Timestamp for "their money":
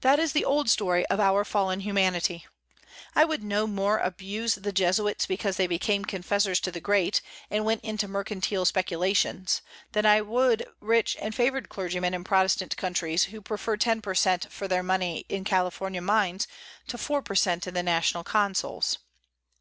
14.66-15.24